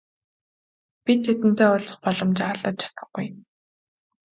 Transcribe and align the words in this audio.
Би 1.03 1.13
тэдэнтэй 1.23 1.67
уулзах 1.69 1.97
боломжоо 2.03 2.47
алдаж 2.51 2.75
чадахгүй. 2.81 3.27